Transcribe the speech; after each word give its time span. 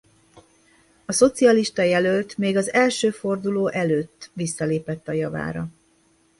A 1.05 1.11
szocialista 1.11 1.81
jelölt 1.81 2.37
még 2.37 2.57
az 2.57 2.73
első 2.73 3.11
forduló 3.11 3.67
előtt 3.69 4.29
visszalépett 4.33 5.07
a 5.07 5.11
javára. 5.11 5.67